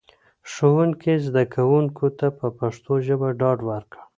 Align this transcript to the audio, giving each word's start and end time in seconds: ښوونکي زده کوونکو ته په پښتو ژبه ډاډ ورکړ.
ښوونکي 0.51 1.13
زده 1.25 1.43
کوونکو 1.53 2.05
ته 2.19 2.27
په 2.37 2.45
پښتو 2.59 2.93
ژبه 3.07 3.29
ډاډ 3.39 3.57
ورکړ. 3.69 3.97